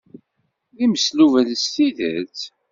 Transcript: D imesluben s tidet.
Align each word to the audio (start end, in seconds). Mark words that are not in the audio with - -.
D 0.75 0.77
imesluben 0.85 1.49
s 1.61 1.63
tidet. 1.73 2.39